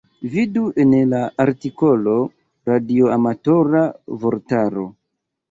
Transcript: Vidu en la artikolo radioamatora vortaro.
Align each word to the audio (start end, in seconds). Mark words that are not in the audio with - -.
Vidu 0.35 0.61
en 0.83 0.95
la 1.11 1.19
artikolo 1.45 2.15
radioamatora 2.71 3.85
vortaro. 4.27 4.89